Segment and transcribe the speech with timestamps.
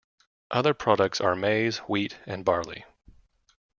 [0.49, 2.85] Other products are maize, wheat and barley.